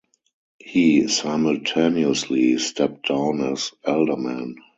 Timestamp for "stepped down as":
2.57-3.71